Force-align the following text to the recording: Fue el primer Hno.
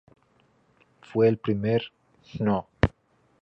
Fue 1.01 1.27
el 1.27 1.37
primer 1.37 1.83
Hno. 2.39 2.67